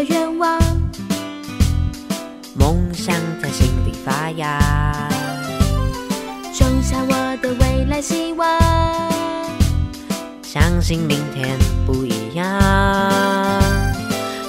[0.00, 0.58] 个愿望，
[2.54, 4.58] 梦想在心里发芽，
[6.54, 8.48] 种下我的未来希望。
[10.42, 12.48] 相信明天不一样。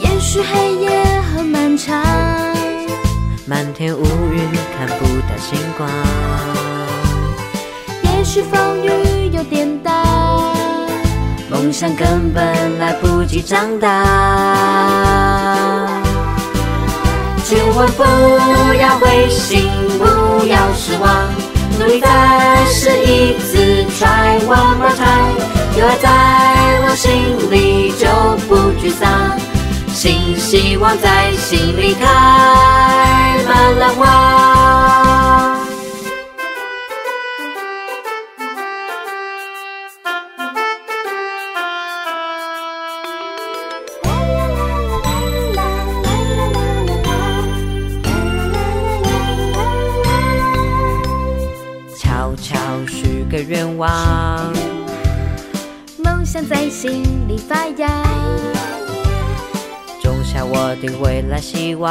[0.00, 2.02] 也许黑夜很漫长，
[3.44, 5.90] 满天乌云看不到星光，
[8.04, 9.92] 也许风雨有点大，
[11.50, 15.33] 梦想根本来不及长大。
[17.54, 18.02] 千万不
[18.74, 21.08] 要灰心，不要失望，
[21.78, 23.56] 努力再试一次
[23.96, 25.38] ，try one more time。
[25.78, 26.08] 有爱在
[26.82, 28.08] 我心里就
[28.48, 29.38] 不沮丧，
[29.92, 32.04] 新希望在心里开
[33.46, 34.02] 满了花。
[53.34, 54.52] 许个愿望，
[55.98, 57.88] 梦想在心里发芽，
[60.00, 61.90] 种下我的未来希望。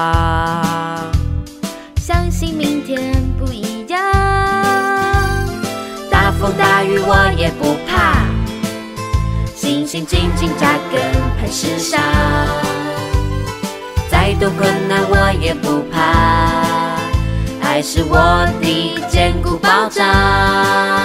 [1.97, 3.99] 相信明天不一样。
[6.09, 8.23] 大风大雨我也不怕，
[9.53, 11.01] 心心紧紧扎根
[11.37, 11.99] 磐石上，
[14.09, 16.95] 再多困难我也不怕，
[17.61, 21.02] 爱是我的坚固保障。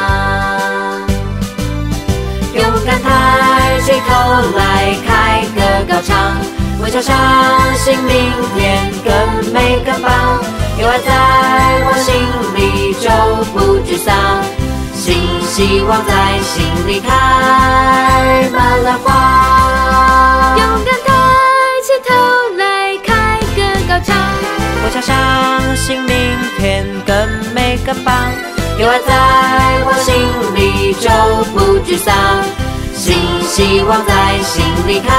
[6.88, 7.14] 微笑相
[7.74, 10.10] 信明天更美更棒。
[10.78, 11.12] 有爱在
[11.84, 12.14] 我心
[12.56, 13.10] 里就
[13.52, 14.14] 不沮丧，
[14.94, 15.12] 新
[15.42, 20.56] 希望在心里开满了花。
[20.56, 21.12] 勇敢抬
[21.84, 22.14] 起头
[22.56, 24.16] 来，开个高唱，
[24.82, 26.10] 我相信明
[26.56, 27.14] 天更
[27.52, 28.14] 美更棒，
[28.78, 29.12] 有爱在
[29.84, 30.14] 我心
[30.54, 31.10] 里就
[31.52, 32.14] 不沮丧，
[32.94, 35.12] 新希望在心里开